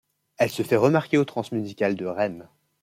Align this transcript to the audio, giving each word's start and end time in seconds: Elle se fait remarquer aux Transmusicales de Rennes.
Elle 0.39 0.49
se 0.49 0.63
fait 0.63 0.77
remarquer 0.77 1.19
aux 1.19 1.25
Transmusicales 1.25 1.93
de 1.93 2.07
Rennes. 2.07 2.49